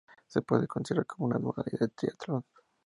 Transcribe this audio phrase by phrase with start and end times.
[0.25, 2.43] Se puede considerar como una modalidad del triatlón.